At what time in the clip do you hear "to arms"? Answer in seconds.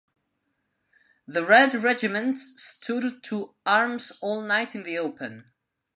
3.25-4.11